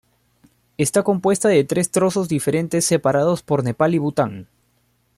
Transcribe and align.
Está 0.79 1.03
compuesta 1.03 1.47
de 1.47 1.63
tres 1.63 1.91
trozos 1.91 2.27
diferentes, 2.27 2.85
separados 2.85 3.43
por 3.43 3.63
Nepal 3.63 3.93
y 3.93 3.99
Bután. 3.99 4.47